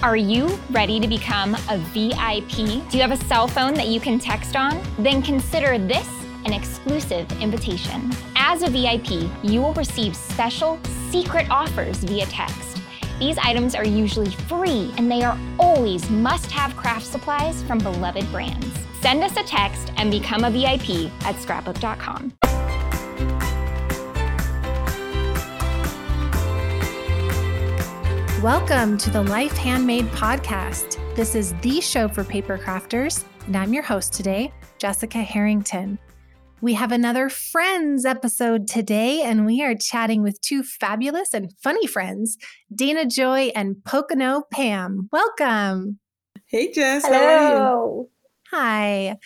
[0.00, 2.88] Are you ready to become a VIP?
[2.88, 4.80] Do you have a cell phone that you can text on?
[4.96, 6.08] Then consider this
[6.44, 8.12] an exclusive invitation.
[8.36, 10.78] As a VIP, you will receive special
[11.10, 12.80] secret offers via text.
[13.18, 18.30] These items are usually free and they are always must have craft supplies from beloved
[18.30, 18.68] brands.
[19.00, 22.34] Send us a text and become a VIP at scrapbook.com.
[28.42, 30.96] Welcome to the Life Handmade podcast.
[31.16, 35.98] This is the show for paper crafters, and I'm your host today, Jessica Harrington.
[36.60, 41.88] We have another Friends episode today, and we are chatting with two fabulous and funny
[41.88, 42.38] friends,
[42.72, 45.08] Dana Joy and Pocono Pam.
[45.10, 45.98] Welcome.
[46.46, 47.04] Hey, Jess.
[47.04, 47.18] Hello.
[47.18, 48.08] How are you?
[48.52, 49.16] Hi.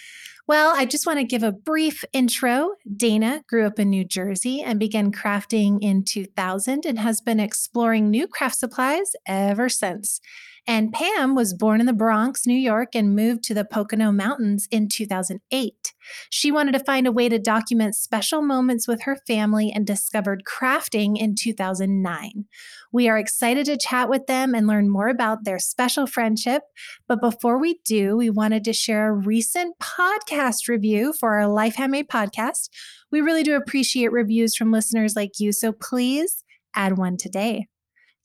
[0.52, 2.72] Well, I just want to give a brief intro.
[2.94, 8.10] Dana grew up in New Jersey and began crafting in 2000 and has been exploring
[8.10, 10.20] new craft supplies ever since.
[10.66, 14.68] And Pam was born in the Bronx, New York, and moved to the Pocono Mountains
[14.70, 15.92] in 2008.
[16.30, 20.44] She wanted to find a way to document special moments with her family and discovered
[20.44, 22.44] crafting in 2009.
[22.92, 26.62] We are excited to chat with them and learn more about their special friendship.
[27.08, 31.74] But before we do, we wanted to share a recent podcast review for our Life
[31.74, 32.68] Handmade podcast.
[33.10, 37.66] We really do appreciate reviews from listeners like you, so please add one today.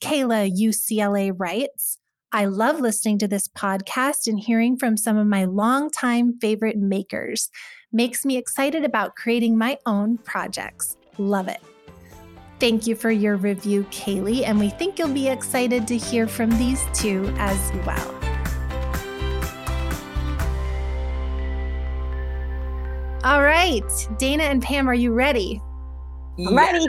[0.03, 1.97] Kayla UCLA writes,
[2.38, 7.49] I love listening to this podcast and hearing from some of my longtime favorite makers.
[7.91, 10.97] Makes me excited about creating my own projects.
[11.17, 11.59] Love it.
[12.59, 16.52] Thank you for your review, Kaylee, and we think you'll be excited to hear from
[16.59, 18.13] these two as well.
[23.23, 23.81] All right,
[24.19, 25.59] Dana and Pam, are you ready?
[26.39, 26.85] I'm ready.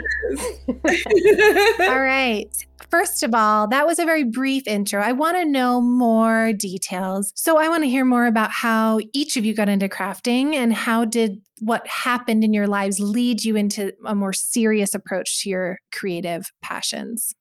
[1.79, 2.47] All right.
[2.89, 5.01] First of all, that was a very brief intro.
[5.01, 7.31] I want to know more details.
[7.35, 10.73] So I want to hear more about how each of you got into crafting and
[10.73, 15.49] how did what happened in your lives lead you into a more serious approach to
[15.49, 17.33] your creative passions.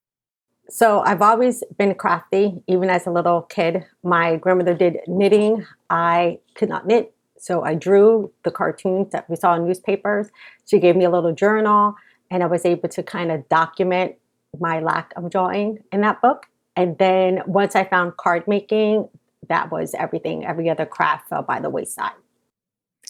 [0.70, 3.86] So I've always been crafty, even as a little kid.
[4.02, 5.64] My grandmother did knitting.
[5.88, 10.28] I could not knit, so I drew the cartoons that we saw in newspapers.
[10.66, 11.94] She gave me a little journal,
[12.30, 14.16] and I was able to kind of document
[14.58, 16.46] my lack of drawing in that book.
[16.76, 19.08] And then once I found card making,
[19.48, 20.44] that was everything.
[20.44, 22.12] Every other craft fell by the wayside.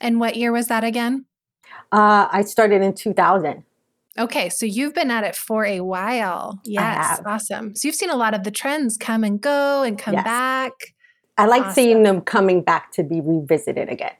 [0.00, 1.26] And what year was that again?
[1.92, 3.64] Uh, I started in 2000.
[4.18, 6.60] Okay, so you've been at it for a while.
[6.64, 7.76] Yes, awesome.
[7.76, 10.24] So you've seen a lot of the trends come and go and come Yes.
[10.24, 10.72] back.
[11.38, 11.74] I like Awesome.
[11.74, 14.12] seeing them coming back to be revisited again.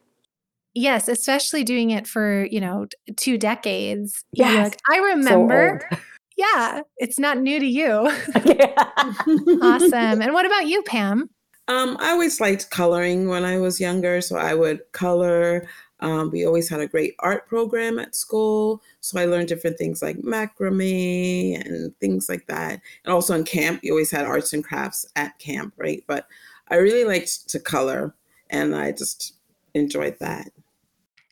[0.75, 2.87] Yes, especially doing it for, you know,
[3.17, 4.25] two decades.
[4.33, 4.71] You're Yes.
[4.71, 5.73] like, I remember.
[5.91, 6.01] old.
[6.37, 8.11] yeah, it's not new to you.
[8.45, 8.73] Yeah.
[9.63, 10.23] awesome.
[10.23, 11.29] And what about you, Pam?
[11.69, 15.69] um, I always liked coloring when I was younger, so I would color.
[16.01, 20.01] Um, we always had a great art program at school, so I learned different things
[20.01, 22.81] like macrame and things like that.
[23.05, 26.05] And also in camp, you always had arts and crafts at camp, right?
[26.07, 26.27] But
[26.71, 28.15] I really liked to color,
[28.51, 29.35] and I just
[29.75, 30.51] enjoyed that.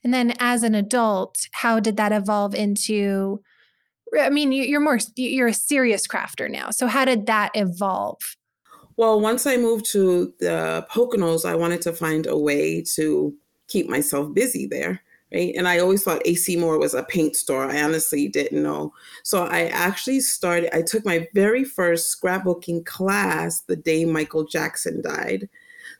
[0.04, 3.42] And then as an adult, how did that evolve into?
[4.18, 6.70] I mean, you- you're more, you're a serious crafter now.
[6.70, 8.20] So how did that evolve?
[8.96, 13.34] Well, once I moved to the Poconos, I wanted to find a way to
[13.68, 15.02] keep myself busy there,
[15.32, 15.54] right?
[15.56, 17.64] And I always thought AC Moore was a paint store.
[17.64, 18.92] I honestly didn't know.
[19.22, 25.02] So I actually started, I took my very first scrapbooking class the day Michael Jackson
[25.02, 25.48] died.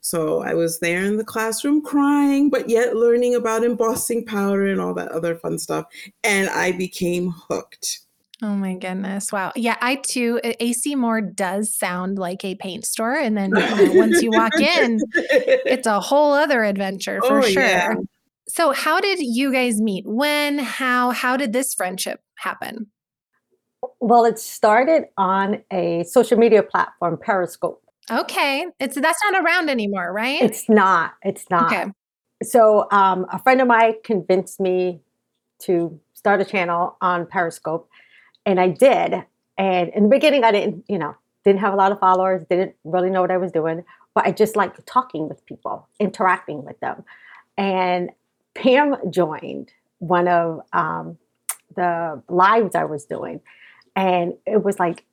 [0.00, 4.80] So I was there in the classroom crying, but yet learning about embossing powder and
[4.80, 5.86] all that other fun stuff.
[6.22, 8.00] And I became hooked.
[8.42, 9.32] Oh my goodness.
[9.32, 9.52] Wow.
[9.56, 13.14] Yeah, I too, AC Moore does sound like a paint store.
[13.14, 17.40] And then you know, once you walk in, it's a whole other adventure for Oh,
[17.40, 17.62] sure.
[17.62, 17.94] yeah.
[18.48, 20.04] So, how did you guys meet?
[20.06, 22.88] When, how, how did this friendship happen?
[24.00, 27.82] Well, it started on a social media platform, Periscope.
[28.10, 28.66] Okay.
[28.78, 30.40] It's that's not around anymore, right?
[30.40, 31.14] It's not.
[31.22, 31.72] It's not.
[31.72, 31.90] okay.
[32.42, 35.00] So, um, a friend of mine convinced me
[35.60, 37.88] to start a channel on Periscope,
[38.44, 39.24] and I did.
[39.58, 42.74] And in the beginning, I didn't, you know, didn't have a lot of followers, didn't
[42.84, 43.84] really know what I was doing,
[44.14, 47.04] but I just liked talking with people, interacting with them.
[47.56, 48.10] And
[48.56, 51.18] Pam joined one of um,
[51.74, 53.40] the lives I was doing,
[53.94, 55.04] and it was like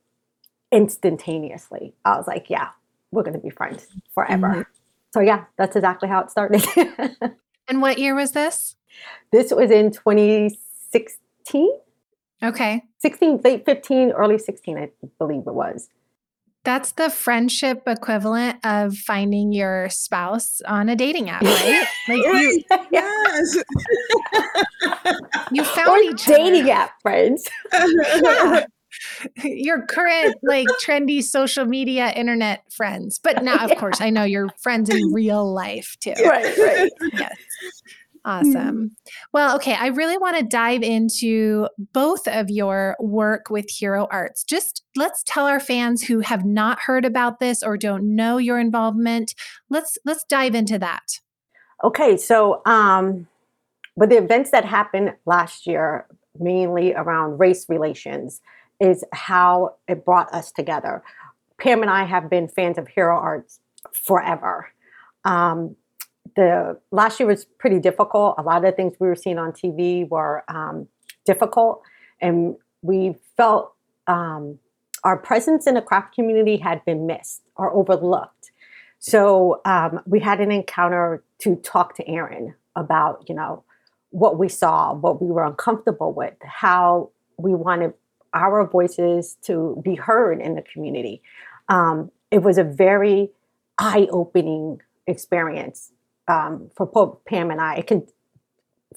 [0.72, 1.94] instantaneously.
[2.06, 2.70] I was like, yeah,
[3.12, 4.48] we're going to be friends forever.
[4.48, 4.66] Mhm.
[5.14, 6.66] So, yeah, that's exactly how it started.
[7.70, 8.76] And what year was this?
[9.32, 11.70] this was in 2016,
[12.44, 12.84] Okay.
[13.00, 15.88] 16, late 15, early 16, I believe it was.
[16.64, 21.86] That's the friendship equivalent of finding your spouse on a dating app, right?
[22.08, 23.58] Like you, yes.
[25.52, 26.72] you found or each dating other.
[26.72, 27.50] app friends.
[27.74, 28.66] Yeah.
[29.44, 33.20] Your current like trendy social media internet friends.
[33.20, 36.14] But now of course I know you're friends in real life too.
[36.24, 36.92] right, right.
[37.14, 37.36] Yes.
[38.26, 38.96] Awesome.
[39.34, 39.74] Well, okay.
[39.74, 44.44] I really want to dive into both of your work with Hero Arts.
[44.44, 48.60] Just let's tell our fans who have not heard about this or don't know your
[48.60, 49.36] involvement.
[49.70, 51.20] Let's let's dive into that.
[51.84, 53.28] Okay, so um,
[53.98, 56.08] with the events that happened last year,
[56.40, 58.40] mainly around race relations,
[58.80, 61.04] is how it brought us together.
[61.60, 63.60] Pam and I have been fans of Hero Arts
[63.92, 64.70] forever.
[65.26, 65.76] Um,
[66.36, 68.36] the last year was pretty difficult.
[68.38, 70.88] A lot of things we were seeing on TV were um,
[71.26, 71.82] difficult,
[72.22, 73.74] and we felt
[74.08, 74.60] um,
[75.04, 78.52] our presence in the craft community had been missed or overlooked.
[79.00, 83.64] So um, we had an encounter to talk to Aaron about, you know,
[84.12, 87.94] what we saw, what we were uncomfortable with, how we wanted
[88.34, 91.22] our voices to be heard in the community.
[91.68, 93.30] Um, it was a very
[93.78, 95.92] eye-opening experience
[96.28, 97.76] um, for both Pam and I.
[97.76, 98.08] It can,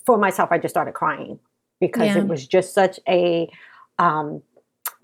[0.05, 1.39] for myself, I just started crying
[1.81, 2.19] because Yeah.
[2.19, 3.51] it was just such a
[3.99, 4.43] um,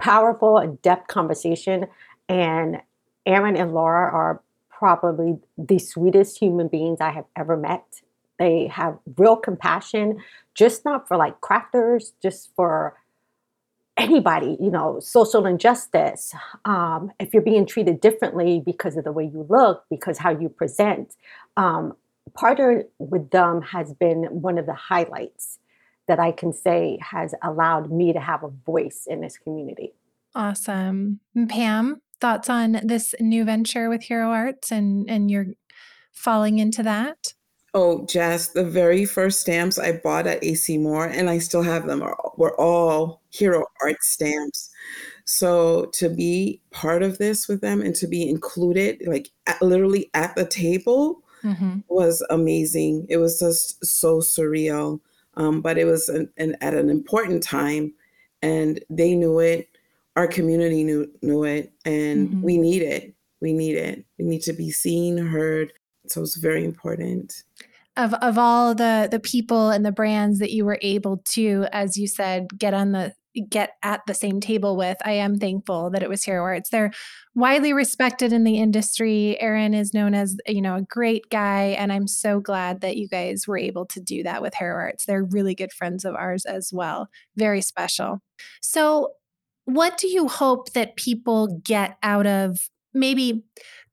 [0.00, 1.86] powerful and depth conversation.
[2.28, 2.80] And
[3.26, 8.02] Aaron and Laura are probably the sweetest human beings I have ever met.
[8.38, 10.18] They have real compassion,
[10.54, 12.96] just not for like crafters, just for
[13.96, 16.34] anybody, you know, social injustice.
[16.64, 20.48] Um, if you're being treated differently because of the way you look, because how you
[20.48, 21.14] present,
[21.56, 21.94] um,
[22.30, 25.58] partner with them has been one of the highlights
[26.08, 29.94] that I can say has allowed me to have a voice in this community.
[30.34, 31.20] Awesome.
[31.48, 35.48] Pam, thoughts on this new venture with Hero Arts and and you're
[36.12, 37.34] falling into that?
[37.74, 41.86] Oh, Jess, the very first stamps I bought at AC Moore, and I still have
[41.86, 44.70] them, are, were all Hero Art stamps.
[45.24, 50.10] So to be part of this with them and to be included, like at, literally
[50.12, 51.80] at the table, Mm-hmm.
[51.88, 53.06] was amazing.
[53.08, 55.00] It was just so surreal,
[55.34, 57.92] um, but it was an, an, at an important time,
[58.42, 59.68] and they knew it.
[60.16, 62.42] Our community knew knew it, and Mhm.
[62.42, 63.14] we need it.
[63.40, 64.04] We need it.
[64.18, 65.72] We need to be seen, heard.
[66.06, 67.44] So it's very important.
[67.96, 71.96] Of of all the the people and the brands that you were able to, as
[71.96, 73.14] you said, get on the
[73.48, 76.70] get at the same table with, I am thankful that it was Hero Arts.
[76.70, 76.92] They're
[77.34, 79.40] widely respected in the industry.
[79.40, 81.76] Aaron is known as, you know, a great guy.
[81.78, 85.06] And I'm so glad that you guys were able to do that with Hero Arts.
[85.06, 87.08] They're really good friends of ours as well.
[87.36, 88.20] Very special.
[88.60, 89.12] So
[89.64, 93.44] what do you hope that people get out of maybe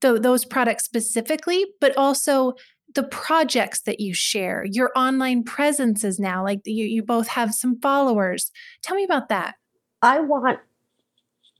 [0.01, 2.53] th- those products specifically, but also
[2.95, 7.79] the projects that you share, your online presences now, like you, you both have some
[7.79, 8.51] followers.
[8.81, 9.55] Tell me about that.
[10.01, 10.59] I want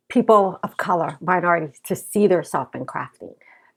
[0.09, 3.35] people of color, minorities, to see themselves in crafting.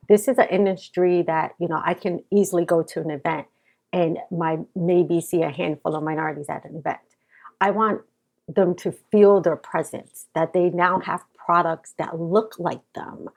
[0.08, 3.46] This is an industry that, you know, I can easily go to an event
[3.93, 6.99] and my maybe see a handful of minorities at an event.
[7.60, 8.00] I want
[8.49, 13.28] them to feel their presence, that they now have products that look like them,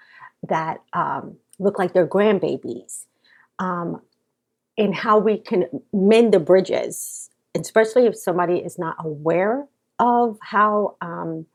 [0.48, 3.06] that um, look like their grandbabies,
[3.60, 4.02] um,
[4.78, 9.68] and how we can mend the bridges, especially if somebody is not aware
[10.00, 11.46] of how um,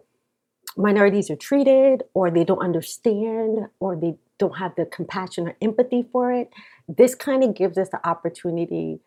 [0.76, 6.06] minorities are treated, or they don't understand, or they don't have the compassion or empathy
[6.10, 6.50] for it.
[6.88, 9.00] This kind of gives us the opportunity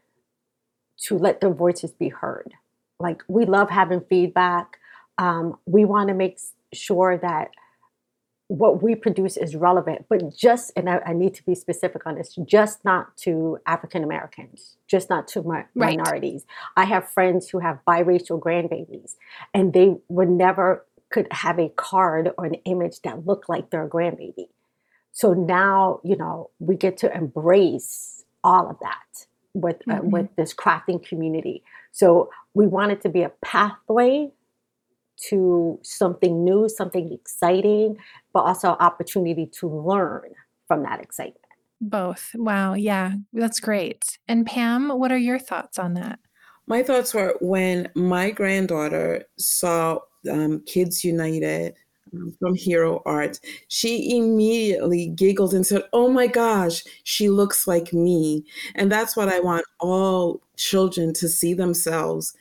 [1.05, 2.53] to let their voices be heard.
[2.99, 4.77] Like we love having feedback.
[5.17, 6.39] Um, we want to make
[6.73, 7.51] sure that
[8.47, 12.15] what we produce is relevant, but just, and I, I need to be specific on
[12.15, 15.97] this, just not to African Americans, just not to mi- Right.
[15.97, 16.45] minorities.
[16.75, 19.15] I have friends who have biracial grandbabies,
[19.53, 23.87] and they would never could have a card or an image that looked like their
[23.87, 24.47] grandbaby.
[25.11, 30.09] So now, you know, we get to embrace all of that with uh, Mhm.
[30.11, 31.63] with this crafting community.
[31.91, 34.31] So we want it to be a pathway
[35.29, 37.97] to something new, something exciting,
[38.33, 40.31] but also opportunity to learn
[40.67, 41.39] from that excitement.
[41.81, 42.31] Both.
[42.35, 42.75] Wow.
[42.75, 44.17] Yeah, that's great.
[44.27, 46.19] And Pam, what are your thoughts on that?
[46.65, 49.99] My thoughts were when my granddaughter saw
[50.31, 51.75] um, Kids United
[52.13, 57.91] um, from Hero Art, she immediately giggled and said, Oh my gosh, she looks like
[57.91, 58.45] me.
[58.75, 62.33] And that's what I want all children to see themselves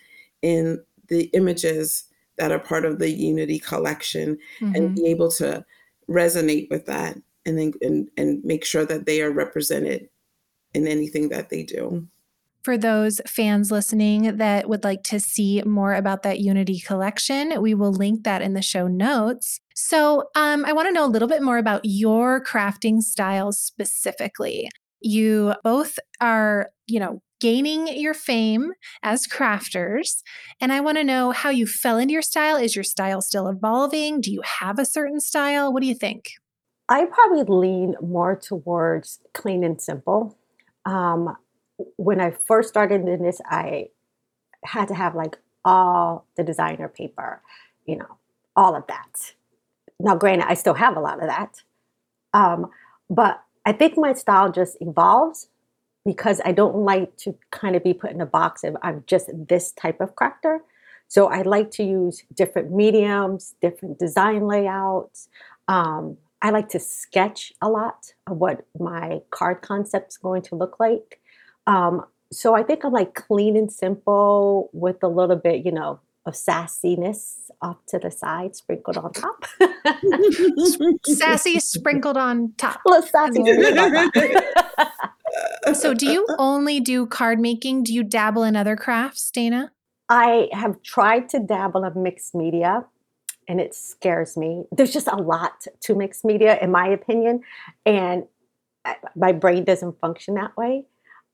[0.43, 2.05] in the images
[2.39, 4.97] that are part of the Unity collection and Mhm.
[4.97, 5.65] be able to
[6.09, 10.09] resonate with that and then and, and make sure that they are represented
[10.75, 12.07] in anything that they do
[12.62, 17.75] for those fans listening that would like to see more about that Unity collection, we
[17.75, 19.61] will link that in the show notes.
[19.75, 24.71] So, um, I want to know a little bit more about your crafting styles specifically.
[25.01, 28.72] You both are, you know, gaining your fame
[29.02, 30.22] as crafters.
[30.61, 32.56] And I want to know how you fell into your style.
[32.56, 34.20] Is your style still evolving?
[34.20, 35.72] Do you have a certain style?
[35.72, 36.30] What do you think?
[36.88, 40.38] I probably lean more towards clean and simple.
[40.87, 41.37] Um,
[41.96, 43.88] when I first started in this, I
[44.64, 47.42] had to have like all the designer paper,
[47.87, 48.18] you know,
[48.54, 49.32] all of that.
[49.99, 51.62] Now, granted, I still have a lot of that.
[52.34, 52.70] Um,
[53.11, 55.49] but I think my style just evolves
[56.04, 59.30] because I don't like to kind of be put in a box of I'm just
[59.32, 60.59] this type of crafter.
[61.09, 65.28] So I like to use different mediums, different design layouts.
[65.68, 70.56] Um, I like to sketch a lot of what my card concept is going to
[70.56, 71.21] look like.
[71.66, 76.00] Um, so I think I'm like clean and simple with a little bit, you know,
[76.25, 79.44] of sassiness off to the side, sprinkled on top.
[81.06, 82.80] Sassy sprinkled on top.
[82.87, 83.42] little sassy.
[85.73, 87.85] so, do you only do card making?
[87.85, 89.73] Do you dabble in other crafts, Dana?
[90.09, 92.85] I have tried to dabble in mixed media
[93.49, 94.64] and it scares me.
[94.73, 97.40] There's just a lot to mixed media, in my opinion,
[97.85, 98.25] and
[99.16, 100.87] my brain doesn't function that way.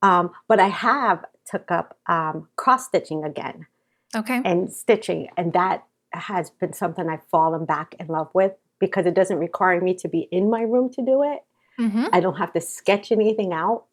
[0.02, 3.66] Um, but I have took up um, cross stitching again.
[4.16, 4.40] Okay.
[4.44, 9.14] And stitching, and that has been something I've fallen back in love with because it
[9.14, 11.40] doesn't require me to be in my room to do it.
[11.78, 12.06] Mm-hmm.
[12.12, 13.88] I don't have to sketch anything out.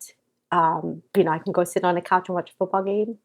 [0.51, 3.17] Um, you know, I can go sit on a couch and watch a football game,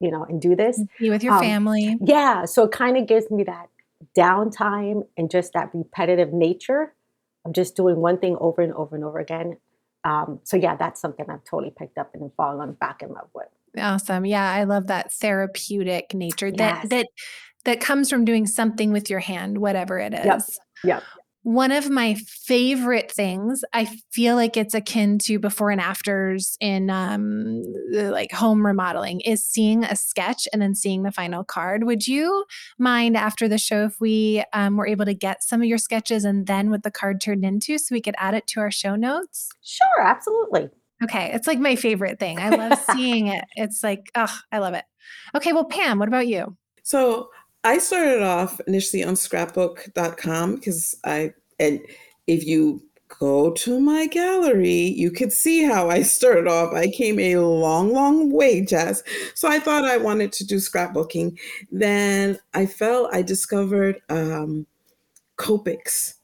[0.00, 0.80] you know, and do this.
[0.98, 1.96] Be with your um, family.
[2.00, 2.44] Yeah.
[2.44, 3.68] So it kind of gives me that
[4.16, 6.94] downtime and just that repetitive nature
[7.44, 9.58] of just doing one thing over and over and over again.
[10.04, 13.48] Um, so yeah, that's something I've totally picked up and fallen back in love with.
[13.76, 14.24] Awesome.
[14.24, 16.88] Yeah, I love that therapeutic nature that yes.
[16.90, 17.06] that
[17.64, 20.24] that comes from doing something with your hand, whatever it is.
[20.24, 20.42] Yep.
[20.84, 21.02] yep.
[21.44, 26.88] One of my favorite things, I feel like it's akin to before and afters in
[26.88, 31.84] um, like home remodeling, is seeing a sketch and then seeing the final card.
[31.84, 32.46] Would you
[32.78, 36.24] mind after the show if we um, were able to get some of your sketches
[36.24, 38.96] and then what the card turned into so we could add it to our show
[38.96, 39.50] notes?
[39.62, 40.70] Sure, absolutely.
[41.02, 41.30] Okay.
[41.34, 42.38] It's like my favorite thing.
[42.38, 43.44] I love seeing it.
[43.56, 44.84] It's like, oh, I love it.
[45.36, 45.52] Okay.
[45.52, 46.56] Well, Pam, what about you?
[46.84, 47.28] So
[47.64, 51.80] I started off initially on scrapbook.com because I, and
[52.26, 56.74] if you go to my gallery, you could see how I started off.
[56.74, 59.02] I came a long, long way, Jess.
[59.34, 61.38] So I thought I wanted to do scrapbooking.
[61.72, 64.66] Then I felt I discovered um,
[65.36, 66.14] Copics,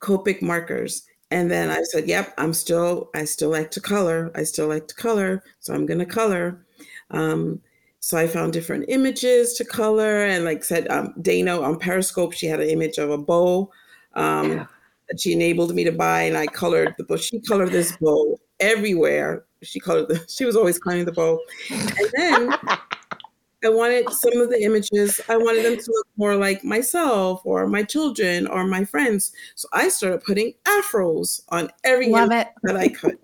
[0.00, 1.06] Copic markers.
[1.30, 4.30] And then I said, yep, I'm still, I still like to color.
[4.34, 5.42] I still like to color.
[5.60, 6.62] So I'm going to color.
[7.10, 7.62] Um,
[8.04, 12.46] so I found different images to color, and like said, um, Dana on Periscope, she
[12.46, 13.70] had an image of a bow
[14.14, 14.66] um, yeah.
[15.08, 17.16] that she enabled me to buy, and I colored the bow.
[17.16, 19.44] She colored this bow everywhere.
[19.62, 20.20] She colored the.
[20.28, 21.38] She was always coloring the bow,
[21.70, 22.52] and then
[23.64, 25.20] I wanted some of the images.
[25.28, 29.30] I wanted them to look more like myself or my children or my friends.
[29.54, 32.52] So I started putting afros on every Love image it.
[32.64, 33.16] that I could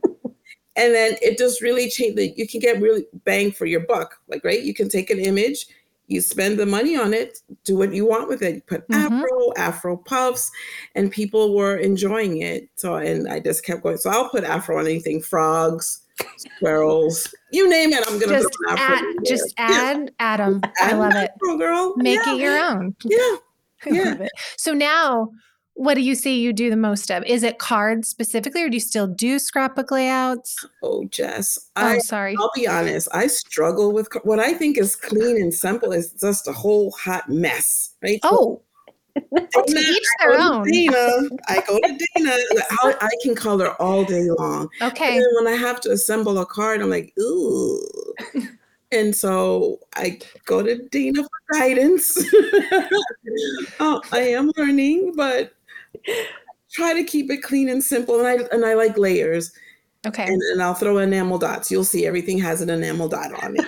[0.78, 4.18] and then it just really changed you can get really bang for your buck.
[4.28, 4.62] Like right?
[4.62, 5.66] You can take an image
[6.08, 8.56] you spend the money on it do what you want with it.
[8.56, 9.14] You put mm-hmm.
[9.14, 10.50] afro afro puffs
[10.94, 12.68] and people were enjoying it.
[12.74, 13.98] So and i just kept going.
[13.98, 16.02] So i'll put afro on anything frogs
[16.36, 20.10] squirrels you name it i'm gonna just put afro add, just add yeah.
[20.18, 20.60] adam.
[20.80, 21.58] I love afro, it.
[21.58, 21.94] girl.
[21.96, 22.34] Make yeah.
[22.34, 22.96] it your own.
[23.04, 23.36] Yeah.
[23.86, 24.26] Yeah.
[24.56, 25.30] So now
[25.78, 27.22] what do you say you do the most of?
[27.24, 30.66] Is it cards specifically, or do you still do scrapbook layouts?
[30.82, 31.56] Oh, Jess.
[31.76, 32.34] Oh, I, sorry.
[32.36, 33.06] I'll be honest.
[33.12, 37.28] I struggle with what I think is clean and simple is just a whole hot
[37.28, 38.18] mess, right?
[38.24, 38.60] Oh,
[39.14, 40.64] to each their own.
[40.64, 42.36] Dana, I go to Dana.
[42.82, 44.68] I, I, can color all day long.
[44.82, 45.16] Okay.
[45.16, 47.80] And when I have to assemble a card, I'm like, ooh.
[48.90, 52.18] And so I go to Dana for guidance.
[53.80, 55.52] oh, I am learning, but
[56.72, 58.18] try to keep it clean and simple.
[58.18, 59.52] And I and I like layers.
[60.06, 60.24] Okay.
[60.24, 61.70] And, and I'll throw enamel dots.
[61.70, 63.64] You'll see everything has an enamel dot on it.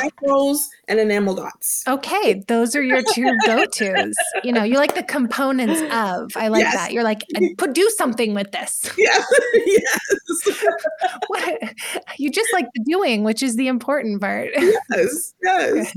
[0.00, 1.82] Afros and enamel dots.
[1.88, 4.14] Okay, those are your two go-tos.
[4.44, 6.30] you know, you like the components of.
[6.36, 6.74] I like yes.
[6.74, 6.92] that.
[6.92, 7.22] You're like,
[7.56, 8.90] put do something with this.
[8.98, 9.26] Yes.
[9.66, 10.64] yes.
[11.28, 11.74] what,
[12.18, 14.50] you just like the doing, which is the important part.
[14.56, 15.34] Yes.
[15.42, 15.96] Yes.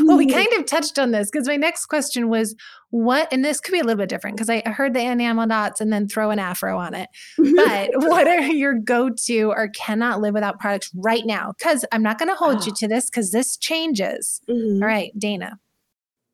[0.00, 2.54] Well, we kind of touched on this because my next question was
[2.90, 5.80] what and this could be a little bit different because I heard the enamel dots
[5.80, 7.08] and then throw an afro on it.
[7.38, 11.52] But what are your go-to or cannot live without products right now?
[11.58, 12.76] Because I'm not going to hold you Ah.
[12.80, 14.40] to this because this changes.
[14.48, 14.80] Mhm.
[14.82, 15.58] All right, Dana.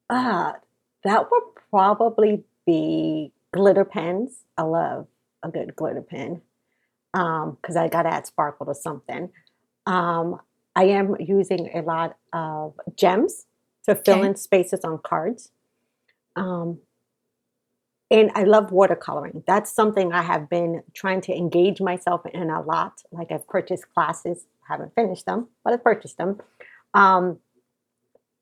[0.08, 0.54] Ah,
[1.04, 4.44] that would probably be glitter pens.
[4.56, 5.06] I love
[5.42, 6.40] a good glitter pen
[7.12, 9.30] because I got to add sparkle to something.
[9.86, 10.40] Um,
[10.76, 13.46] I am using a lot of gems
[13.86, 14.28] to fill Okay.
[14.28, 15.50] in spaces on cards.
[16.36, 16.80] Um,
[18.10, 19.44] and I love watercoloring.
[19.46, 23.02] That's something I have been trying to engage myself in a lot.
[23.10, 26.40] Like I've purchased classes, haven't finished them, but I've purchased them.
[26.94, 27.38] Um,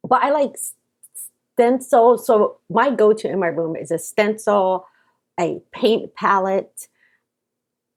[0.07, 0.57] but I like
[1.55, 2.19] stencil.
[2.19, 4.87] So my go-to in my room is a stencil,
[5.41, 6.89] a paint palette,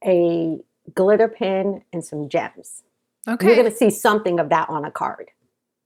[0.06, 0.60] a
[0.94, 2.84] glitter pen, and some gems.
[3.28, 3.48] Okay.
[3.48, 5.30] You're going to see something of that on a card.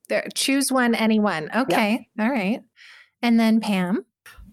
[0.10, 1.50] there, choose one, any one.
[1.56, 2.08] Okay.
[2.20, 2.62] All right.
[3.22, 4.06] And then Pam.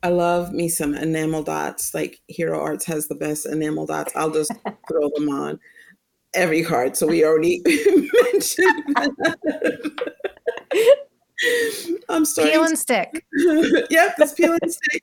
[0.03, 1.93] I love me some enamel dots.
[1.93, 4.13] Like Hero Arts has the best enamel dots.
[4.15, 4.53] I'll just
[4.89, 5.59] throw them on
[6.35, 6.97] every card.
[6.97, 9.39] So we already mentioned that.
[12.09, 12.55] I'm starting.
[12.55, 13.25] Peel and stick.
[13.91, 15.03] yep, this peel and stick.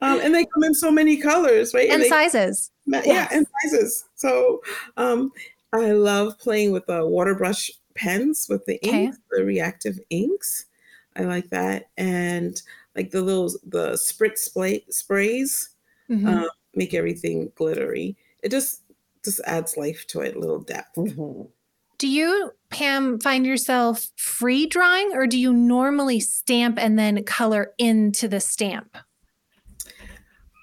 [0.00, 1.90] Um, and they come in so many colors, right?
[1.90, 2.70] And they, sizes.
[2.86, 3.06] Ma- Yes.
[3.06, 4.04] Yeah, and sizes.
[4.14, 4.60] So
[4.96, 5.30] um,
[5.72, 9.04] I love playing with the water brush pens with the Okay.
[9.06, 10.66] inks, the reactive inks.
[11.16, 12.60] I like that, and
[12.96, 15.70] like the little the spritz spray, sprays
[16.08, 16.26] Mhm.
[16.44, 18.16] um, make everything glittery.
[18.42, 18.82] It just
[19.24, 20.94] just adds life to it, a little depth.
[20.96, 21.48] Mhm.
[21.98, 27.74] Do you, Pam, find yourself free drawing or do you normally stamp and then color
[27.78, 28.96] into the stamp?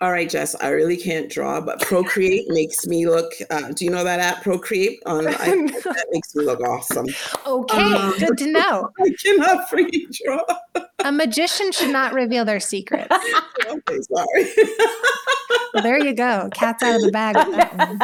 [0.01, 3.31] All right, Jess, I really can't draw, but Procreate makes me look.
[3.49, 4.99] Uh, do you know that app, Procreate?
[5.05, 7.05] On I, that makes me look awesome.
[7.47, 8.89] Okay, Um, good to know.
[8.99, 10.43] I cannot free draw.
[11.05, 13.07] A magician should not reveal their secrets.
[13.67, 14.53] okay, sorry.
[15.73, 16.49] Well, there you go.
[16.53, 17.35] Cat's out of the bag.
[17.47, 17.99] with that one.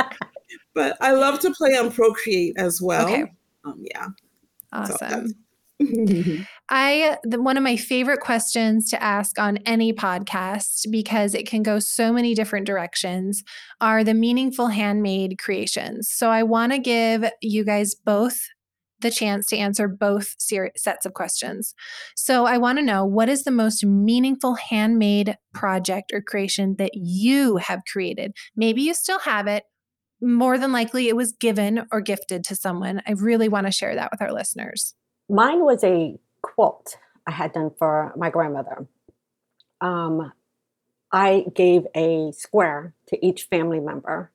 [0.74, 3.06] but I love to play on Procreate as well.
[3.06, 3.26] Okay.
[3.66, 4.08] Um, yeah.
[4.72, 5.34] Awesome.
[6.74, 11.64] I the, one of my favorite questions to ask on any podcast because it can
[11.64, 13.44] go so many different directions
[13.82, 16.10] are the meaningful handmade creations.
[16.10, 18.40] So I want to give you guys both
[19.02, 21.74] the chance to answer both ser- sets of questions.
[22.16, 26.92] So I want to know what is the most meaningful handmade project or creation that
[26.94, 28.32] you have created?
[28.56, 29.64] Maybe you still have it.
[30.22, 33.02] More than likely it was given or gifted to someone.
[33.08, 34.94] I really want to share that with our listeners.
[35.28, 38.88] Mine was a quilt I had done for my grandmother.
[39.80, 40.32] Um,
[41.12, 44.32] I gave a square to each family member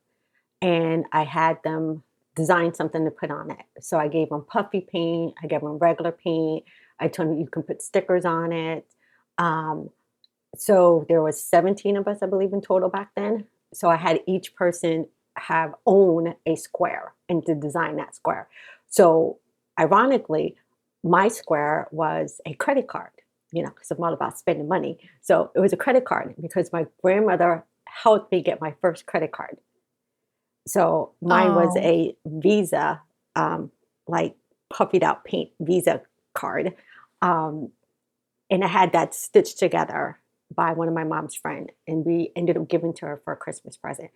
[0.61, 2.03] and I had them
[2.35, 3.65] design something to put on it.
[3.81, 6.65] So I gave them puffy paint, I gave them regular paint.
[6.99, 8.87] I told them you can put stickers on it.
[9.39, 9.91] Um,
[10.57, 13.47] so there was 17 of us, I believe, in total back then.
[13.75, 18.49] So I had each person have own a square and to design that square.
[18.89, 19.39] So
[19.79, 20.57] ironically,
[21.07, 23.11] my square was a credit card,
[23.53, 24.99] you know, because I'm all about spending money.
[25.23, 29.33] So it was a credit card because my grandmother helped me get my first credit
[29.33, 29.57] card.
[30.67, 31.81] So mine was Oh.
[31.81, 33.01] a Visa,
[33.37, 33.71] um,
[34.09, 34.35] like
[34.73, 36.03] puffied out paint Visa
[36.35, 36.75] card.
[37.23, 37.71] Um,
[38.51, 40.19] and I had that stitched together
[40.55, 43.37] by one of my mom's friend, and we ended up giving to her for a
[43.37, 44.11] Christmas present.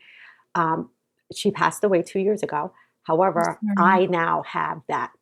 [0.54, 0.90] Um,
[1.34, 2.72] she passed away two years ago.
[3.02, 3.58] However.
[3.78, 5.12] I now have that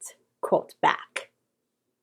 [0.42, 1.07] quilt back.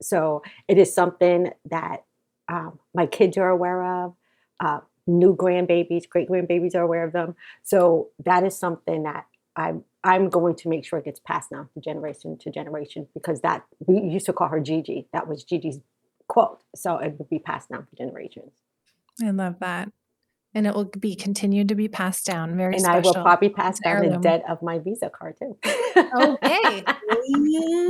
[0.08, 2.04] So it is something that
[2.48, 4.14] um, my kids are aware of.
[4.60, 7.36] Uh, new grandbabies, great grandbabies are aware of them.
[7.64, 11.70] So that is something that I'm I'm going to make sure it gets passed down
[11.74, 15.08] to generation to generation because that we used to call her Gigi.
[15.14, 15.80] That was Gigi's
[16.28, 16.62] quote.
[16.76, 18.52] So it would be passed down for generations.
[19.24, 19.92] I love that.
[20.54, 22.56] And it will be continued to be passed down.
[22.56, 23.14] Very and special.
[23.14, 25.58] I will probably pass down the debt of my Visa card too.
[25.98, 26.84] Okay.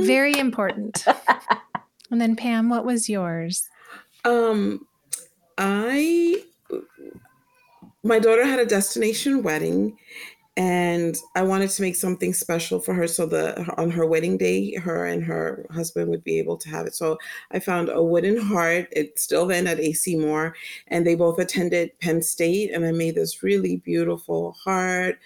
[0.00, 1.04] Very important.
[2.10, 3.68] And then Pam, what was yours?
[4.24, 4.86] Um,
[5.58, 6.42] I
[8.02, 9.98] my daughter had a destination wedding,
[10.56, 14.74] and I wanted to make something special for her so the on her wedding day,
[14.76, 16.94] her and her husband would be able to have it.
[16.94, 17.18] So
[17.50, 18.88] I found a wooden heart.
[18.92, 20.54] It's still then at AC Moore,
[20.88, 25.18] and they both attended Penn State, and I made this really beautiful heart.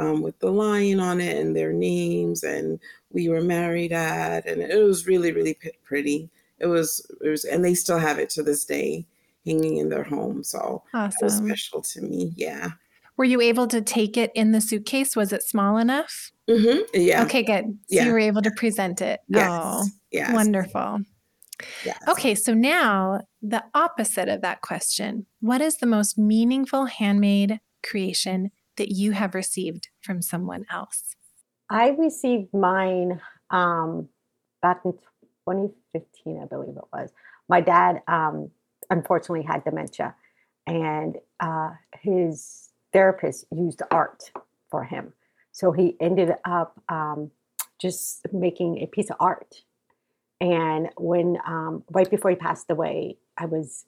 [0.00, 2.78] Um, with the lion on it and their names and
[3.12, 7.64] we were married at and it was really really pretty it was it was and
[7.64, 9.06] they still have it to this day
[9.46, 11.46] hanging in their home so it was Awesome.
[11.46, 12.70] special to me yeah
[13.16, 15.16] Were you able to take it in the suitcase?
[15.16, 16.30] Was it small enough?
[16.48, 16.80] Mm-hmm.
[16.94, 17.64] yeah Okay, good.
[17.64, 18.04] So Yeah.
[18.06, 19.20] you were able to present it.
[19.28, 21.00] yes Oh, yes wonderful.
[21.84, 21.98] Yes.
[22.08, 25.26] Okay, so now the opposite of that question.
[25.40, 31.16] What is the most meaningful handmade creation that you have received from someone else?
[31.70, 34.08] I received mine um,
[34.62, 37.10] back in 2015, I believe it was.
[37.48, 38.50] My dad, um,
[38.90, 40.14] unfortunately, had dementia,
[40.66, 44.30] and uh, his therapist used art
[44.70, 45.12] for him.
[45.52, 47.30] So he ended up um,
[47.78, 49.62] just making a piece of art.
[50.40, 53.84] And when, um, right before he passed away, I was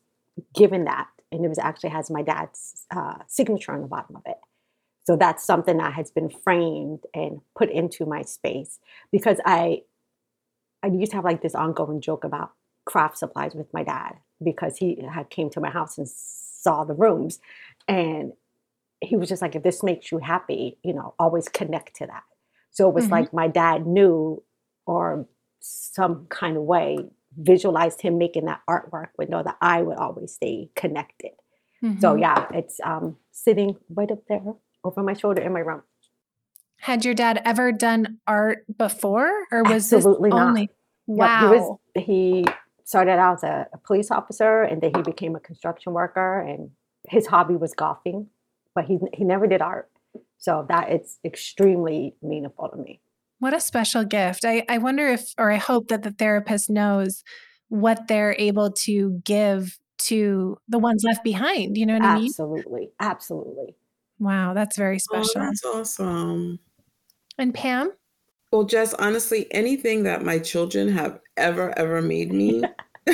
[0.54, 4.22] given that, and it was actually has my dad's uh, signature on the bottom of
[4.26, 4.36] it.
[5.04, 8.78] So that's something that has been framed and put into my space
[9.10, 9.82] because I
[10.82, 12.52] I used to have like this ongoing joke about
[12.86, 16.94] craft supplies with my dad because he had came to my house and saw the
[16.94, 17.38] rooms
[17.88, 18.32] and
[19.00, 22.24] he was just like if this makes you happy, you know, always connect to that.
[22.70, 23.10] So it was Mhm.
[23.10, 24.42] like my dad knew
[24.86, 25.26] or
[25.60, 26.98] some kind of way
[27.38, 31.32] visualized him making that artwork would know that I would always stay connected.
[31.98, 32.20] So Mhm.
[32.20, 35.82] yeah, it's um sitting right up there over my shoulder in my room.
[36.78, 40.48] Had your dad ever done art before, or was Absolutely this not.
[40.48, 40.62] only?
[40.62, 40.70] Yep,
[41.06, 41.40] Wow.
[41.40, 42.44] he was he
[42.84, 46.70] started out as a, a police officer and then he became a construction worker and
[47.08, 48.28] his hobby was golfing,
[48.74, 49.90] but he he never did art.
[50.38, 53.00] So that it's extremely meaningful to me.
[53.40, 54.44] What a special gift.
[54.44, 57.22] I, I wonder if, or I hope that the therapist knows
[57.68, 61.76] what they're able to give to the ones left behind.
[61.76, 62.26] You know what I mean?
[62.26, 62.90] Absolutely.
[62.98, 63.76] Absolutely.
[64.20, 65.40] Wow, that's very Oh, special.
[65.40, 66.60] that's awesome.
[67.38, 67.92] and Pam?
[68.52, 72.62] Well, Jess, honestly, anything that my children have ever, ever made me,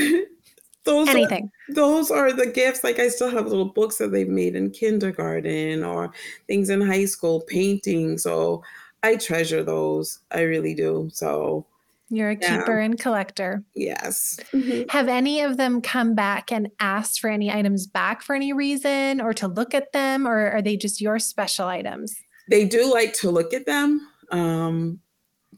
[0.85, 1.51] those are, Anything.
[1.69, 2.83] those are the gifts.
[2.83, 6.12] Like I still have little books that they've made in kindergarten or
[6.49, 8.25] things in high school, paintings.
[8.25, 8.62] So
[9.03, 10.21] I treasure those.
[10.33, 11.09] I really do.
[11.12, 11.66] So
[12.09, 12.59] You're a Yeah.
[12.59, 13.64] keeper and collector.
[13.75, 14.38] yes.
[14.53, 14.88] Mm-hmm.
[14.90, 19.21] Have any of them come back and asked for any items back for any reason
[19.21, 22.14] or to look at them, or are they just your special items?
[22.49, 25.01] They do like to look at them, um,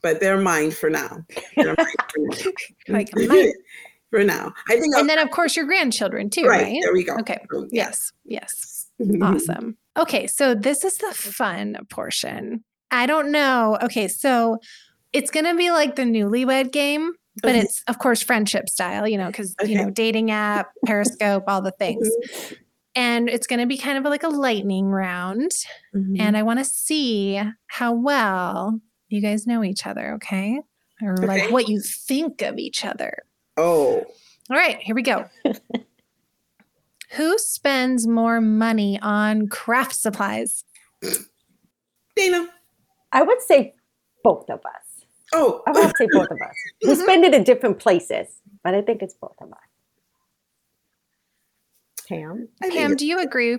[0.01, 1.23] but they're mine for now.
[1.55, 2.51] They're mine for now.
[2.87, 3.27] Like mm-hmm.
[3.27, 3.53] mine.
[4.09, 4.51] for now.
[4.69, 6.79] I think I'll- And then, of course, your grandchildren too, right, right?
[6.81, 7.15] there we go.
[7.19, 7.37] Okay.
[7.53, 8.11] Oh, so, Yes.
[8.25, 8.87] Yes.
[8.97, 9.21] yes.
[9.21, 9.77] Awesome.
[9.97, 12.63] Okay, so this is the fun portion.
[12.89, 13.77] I don't know.
[13.83, 14.57] Okay, so
[15.13, 17.61] it's going to be like the newlywed game, but Okay.
[17.61, 21.71] it's of course friendship style, you know, because you know, dating app, Periscope, all the
[21.71, 22.09] things.
[22.95, 25.51] And it's going to be kind of like a lightning round,
[25.95, 26.19] Mhm.
[26.19, 30.59] and I want to see how well you guys know each other, okay?
[31.01, 33.19] Or like what you think of each other.
[33.57, 34.05] oh,
[34.49, 35.25] All right, here we go.
[37.13, 40.63] Who spends more money on craft supplies?
[42.15, 42.47] Dana.
[43.11, 43.73] I would say
[44.23, 44.88] both of us.
[45.33, 46.55] Oh, I would say both of us.
[46.83, 47.01] We mm-hmm.
[47.01, 48.27] spend it in different places,
[48.63, 49.57] but I think it's both of us.
[52.07, 52.47] Pam?
[52.63, 53.57] I Pam, do you agree?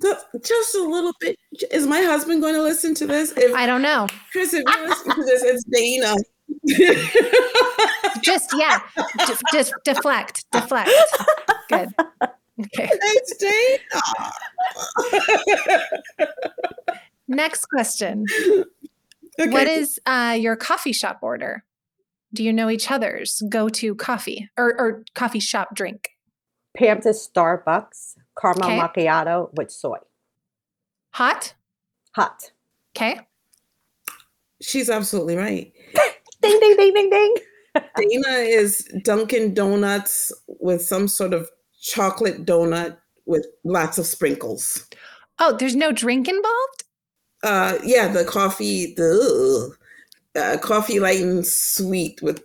[0.00, 1.38] Ju- just a little bit.
[1.70, 3.32] Is my husband going to listen to this?
[3.36, 4.06] If I don't know.
[4.32, 6.14] Chris, if you listen to this, it's Dana.
[8.22, 8.80] Just yeah,
[9.26, 10.90] just, just deflect, deflect.
[11.68, 11.94] Good.
[12.22, 12.90] Okay.
[12.92, 13.78] it's Dana.
[17.28, 18.24] Next question.
[19.38, 19.50] Okay.
[19.50, 21.64] What is uh, your coffee shop order?
[22.32, 26.10] Do you know each other's go-to coffee or, or coffee shop drink?
[26.76, 28.78] Pam's is Starbucks caramel Okay.
[28.78, 29.98] macchiato with soy.
[31.14, 31.54] Hot.
[32.14, 32.52] Hot.
[32.96, 33.20] Okay.
[34.62, 35.72] She's absolutely right.
[36.42, 37.34] Ding, ding, ding, ding, ding.
[37.96, 41.50] Dana is Dunkin' Donuts with some sort of
[41.82, 44.86] chocolate donut with lots of sprinkles.
[45.38, 46.84] Oh, there's no drink involved.
[47.42, 49.74] Uh, yeah, the coffee, the
[50.36, 52.42] uh, coffee light and sweet with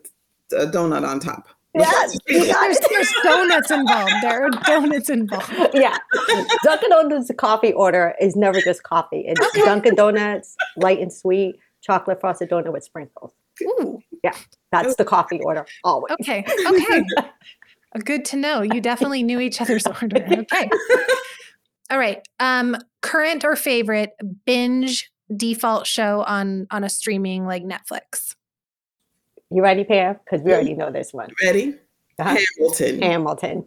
[0.53, 1.47] a donut on top.
[1.73, 4.13] Yes, you got There's, there's donuts involved.
[4.21, 5.51] There are donuts involved.
[5.73, 5.97] yeah.
[6.63, 9.25] Dunkin' Donuts coffee order is never just coffee.
[9.27, 13.33] It's Dunkin' Donuts, light and sweet, chocolate frosted donut with sprinkles.
[13.63, 14.01] Ooh.
[14.23, 14.33] Yeah,
[14.71, 16.13] that's the coffee order always.
[16.21, 16.45] Okay.
[16.65, 17.03] Okay.
[18.03, 18.61] Good to know.
[18.61, 20.25] You definitely knew each other's order.
[20.31, 20.69] Okay.
[21.91, 22.27] All right.
[22.39, 24.11] Um, current or favorite
[24.45, 28.35] binge default show on on a streaming like Netflix.
[29.51, 30.17] You ready, Pam?
[30.23, 31.29] Because we already know this one.
[31.43, 31.75] Ready?
[32.19, 32.35] Uh-huh.
[32.57, 33.01] Hamilton.
[33.01, 33.65] Hamilton.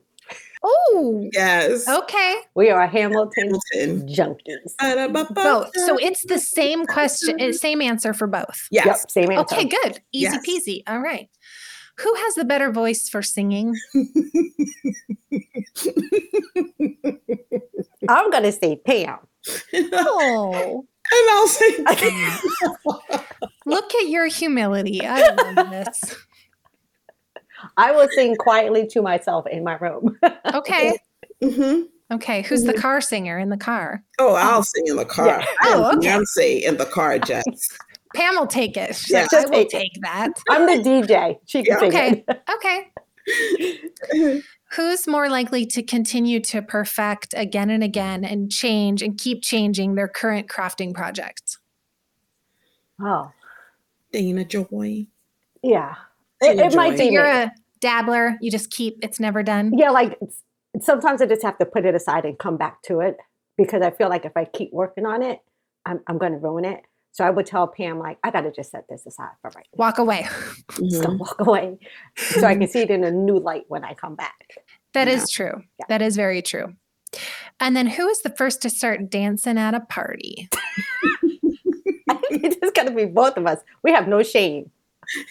[0.62, 1.28] Oh.
[1.32, 1.88] yes.
[1.88, 2.36] Okay.
[2.54, 4.08] We are Hamilton Hamilton.
[4.08, 5.34] junkies.
[5.34, 5.70] Both.
[5.86, 8.66] So it's the same question, uh, same answer for both.
[8.70, 8.86] Yes.
[8.86, 9.54] Yep, same answer.
[9.54, 10.00] Okay, good.
[10.12, 10.46] Easy Yes.
[10.46, 10.82] peasy.
[10.88, 11.28] All right.
[11.98, 13.74] Who has the better voice for singing?
[18.08, 19.18] I'm gonna say Pam.
[19.92, 21.76] Oh, And I'll say
[23.66, 25.06] look at your humility.
[25.06, 26.16] I love this.
[27.76, 30.18] I will sing quietly to myself in my room.
[30.54, 30.98] Okay.
[31.42, 32.42] hmm Okay.
[32.42, 32.80] Who's the Mhm.
[32.80, 34.02] car singer in the car?
[34.18, 35.26] Oh, I'll sing in the car.
[35.26, 35.44] Yeah.
[35.62, 36.08] I am Oh, okay.
[36.08, 37.44] Beyonce in the car, Jess.
[38.14, 38.94] Pam will take it.
[38.96, 39.22] She's Yeah.
[39.22, 40.30] like, I Just will take take that.
[40.48, 41.36] I'm the DJ.
[41.46, 41.78] She can Yeah.
[41.80, 42.24] sing Okay.
[42.26, 42.42] it.
[42.54, 44.42] Okay.
[44.72, 49.94] Who's more likely to continue to perfect again and again and change and keep changing
[49.94, 51.56] their current crafting project?
[53.00, 53.30] Oh,
[54.12, 55.06] Dana Joy.
[55.62, 55.94] yeah.
[56.42, 57.30] Tina It, it might be you're me.
[57.44, 58.36] a dabbler.
[58.40, 59.72] You just keep, it's never done.
[59.76, 60.42] Yeah, like it's-
[60.80, 63.16] sometimes I just have to put it aside and come back to it
[63.56, 65.40] because I feel like if I keep working on it,
[65.86, 66.82] I'm, I'm going to ruin it.
[67.18, 69.66] So I would tell Pam, like, I got to just set this aside for right
[69.76, 69.84] now.
[69.84, 70.22] Walk away.
[70.70, 71.02] Just Mhm.
[71.02, 71.76] don't walk away
[72.16, 74.46] so I can see it in a new light when I come back.
[74.94, 75.22] That is Yeah.
[75.24, 75.62] is true.
[75.80, 75.86] Yeah.
[75.88, 76.74] That is very true.
[77.58, 80.48] And then who is the first to start dancing at a party?
[82.08, 83.58] I think it's just got to be both of us.
[83.82, 84.70] We have no shame.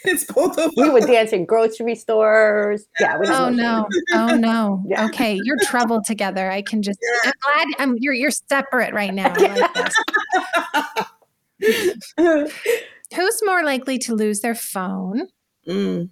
[0.04, 0.74] It's both of us.
[0.76, 0.92] We us.
[0.92, 2.86] would dance in grocery stores.
[3.00, 3.18] Yeah.
[3.18, 3.56] We have Oh shame.
[3.56, 3.88] no.
[4.14, 4.84] Oh no.
[4.90, 5.06] Yeah.
[5.06, 5.40] Okay.
[5.42, 6.52] You're trouble together.
[6.52, 9.32] I can just I'm glad I'm you're you're separate right now.
[9.34, 9.96] I like this.
[13.16, 15.28] Who's more likely to lose their phone?
[15.68, 16.10] Mm.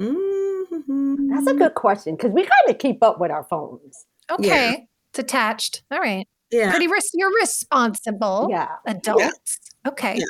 [0.00, 1.16] Mhm.
[1.30, 4.04] That's a good question because we kind of keep up with our phones.
[4.30, 4.86] Okay.
[5.10, 5.82] It's attached.
[5.90, 6.26] All right.
[6.50, 6.70] Yeah.
[6.70, 8.68] Pretty res- you're responsible Yeah.
[8.86, 9.58] adults.
[9.86, 10.20] Okay.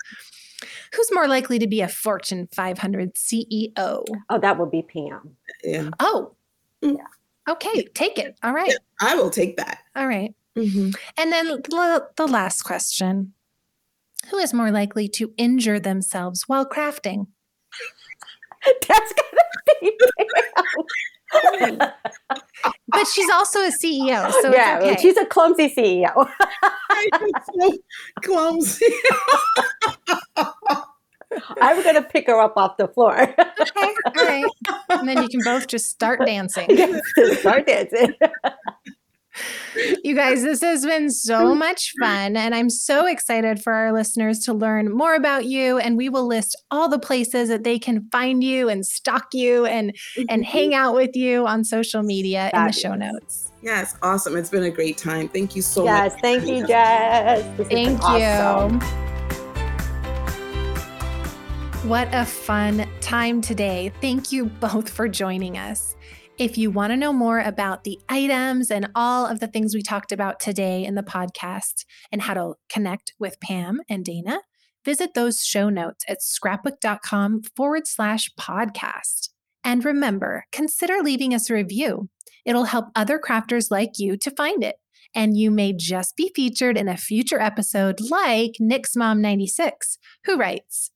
[0.95, 4.05] Who's more likely to be a Fortune 500 CEO?
[4.31, 5.37] Oh, that would be Pam.
[5.65, 5.91] Yeah.
[6.01, 6.33] Oh.
[6.83, 6.97] Mm.
[7.49, 8.37] Okay, take it.
[8.43, 8.75] All right.
[9.01, 9.79] I will take that.
[9.95, 10.35] All right.
[10.57, 10.95] Mhm.
[11.19, 13.33] And then the, the last question
[14.31, 17.27] Who is more likely to injure themselves while crafting?
[18.89, 19.99] That's gonna be
[21.79, 21.79] Pam.
[22.89, 25.03] But she's also a CEO, so yeah, it's okay.
[25.03, 26.29] she's a clumsy CEO.
[26.93, 27.79] I'm so
[28.23, 28.87] clumsy.
[31.61, 33.21] I'm gonna pick her up off the floor.
[33.21, 34.45] okay, all right.
[34.89, 36.69] And then you can both just start dancing.
[37.41, 38.15] Start dancing.
[40.03, 44.39] You guys, this has been so much fun, and I'm so excited for our listeners
[44.41, 45.79] to learn more about you.
[45.79, 49.67] And we will list all the places that they can find you and stalk you
[49.67, 50.43] and and mm-hmm.
[50.43, 53.13] hang out with you on social media in the show Fabulous.
[53.13, 53.53] notes.
[53.63, 54.37] Yes, awesome.
[54.37, 55.29] It's been a great time.
[55.29, 55.89] Thank you so much.
[55.89, 57.43] yes, thank you, Jess.
[57.57, 58.81] This has been Thank awesome.
[58.81, 59.07] you.
[61.89, 63.93] What a fun time today.
[64.01, 65.96] Thank you both for joining us.
[66.39, 69.83] If you want to know more about the items and all of the things we
[69.83, 74.41] talked about today in the podcast and how to connect with Pam and Dana,
[74.85, 79.31] visit those show notes at scrapbook.com forward slash podcast.
[79.65, 82.11] And remember, consider leaving us a review.
[82.45, 84.77] It'll help other crafters like you to find it
[85.15, 90.37] and you may just be featured in a future episode like Nick's Mom 96, who
[90.37, 90.91] writes,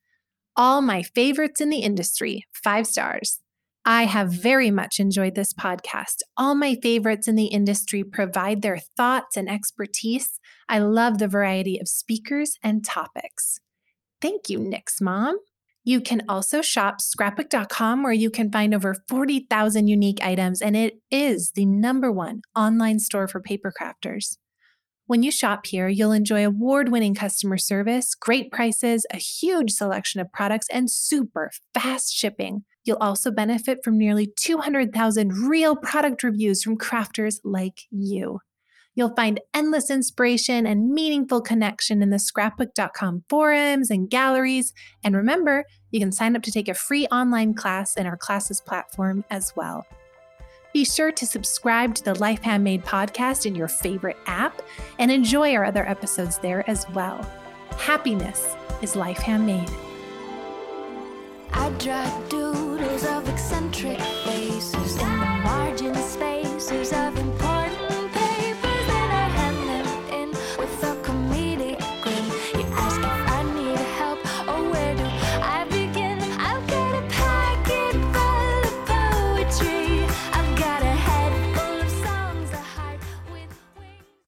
[0.55, 3.40] All my favorites in the industry, five stars.
[3.85, 6.17] I have very much enjoyed this podcast.
[6.37, 10.39] All my favorites in the industry provide their thoughts and expertise.
[10.69, 13.59] I love the variety of speakers and topics.
[14.21, 15.39] Thank you, Nick's Mom.
[15.83, 21.01] You can also shop scrapbook.com where you can find over 40,000 unique items, and it
[21.11, 24.37] is the number one online store for paper crafters.
[25.11, 30.21] When you shop here, you'll enjoy award winning customer service, great prices, a huge selection
[30.21, 32.63] of products, and super fast shipping.
[32.85, 38.39] You'll also benefit from nearly 200,000 real product reviews from crafters like you.
[38.95, 44.73] You'll find endless inspiration and meaningful connection in the scrapbook.com forums and galleries.
[45.03, 48.61] And remember, you can sign up to take a free online class in our classes
[48.61, 49.85] platform as well.
[50.73, 54.63] Be sure to subscribe to the Life Handmade podcast in your favorite app
[55.01, 57.29] and enjoy our other episodes there as well.
[57.77, 59.69] Happiness is Life Handmade.
[61.53, 61.71] I
[62.29, 66.93] doodles of eccentric faces in the margin spaces